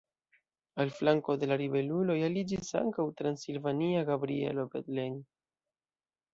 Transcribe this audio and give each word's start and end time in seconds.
Al 0.83 0.93
flanko 0.99 1.35
de 1.43 1.49
la 1.51 1.57
ribeluloj 1.63 2.17
aliĝis 2.29 2.73
ankaŭ 2.81 3.07
transilvania 3.21 4.03
Gabrielo 4.11 4.69
Bethlen. 4.75 5.25